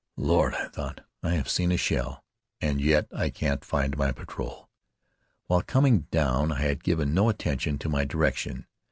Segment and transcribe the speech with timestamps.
[0.17, 2.23] "Lord!" I thought, "I have seen a shell,
[2.59, 4.67] and yet I can't find my patrol!"
[5.45, 8.65] While coming down I had given no attention to my direction.